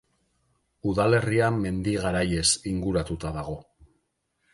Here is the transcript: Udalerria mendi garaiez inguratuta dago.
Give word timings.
Udalerria 0.91 1.49
mendi 1.57 1.93
garaiez 2.05 2.47
inguratuta 2.71 3.33
dago. 3.37 3.55